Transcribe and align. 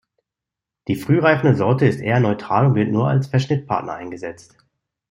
Die 0.87 0.95
frühreifende 0.95 1.55
Sorte 1.55 1.85
ist 1.85 1.99
eher 1.99 2.19
neutral 2.19 2.65
und 2.65 2.73
wird 2.73 2.89
nur 2.91 3.07
als 3.07 3.27
Verschnittpartner 3.27 3.93
eingesetzt. 3.93 4.57